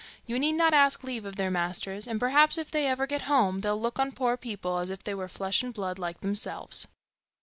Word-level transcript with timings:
You 0.25 0.39
need 0.39 0.53
not 0.53 0.73
ask 0.73 1.03
leave 1.03 1.25
of 1.25 1.35
their 1.35 1.51
masters; 1.51 2.07
and 2.07 2.19
perhaps 2.19 2.57
if 2.57 2.71
they 2.71 2.87
ever 2.87 3.05
get 3.05 3.21
home, 3.29 3.61
they'll 3.61 3.79
look 3.79 3.99
on 3.99 4.13
poor 4.13 4.35
people 4.35 4.79
as 4.79 4.89
if 4.89 5.03
they 5.03 5.13
were 5.13 5.27
flesh 5.27 5.61
and 5.61 5.71
blood 5.71 5.99
like 5.99 6.21
themselves. 6.21 6.87